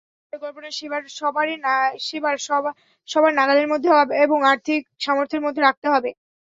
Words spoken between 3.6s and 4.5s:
মধ্যে এবং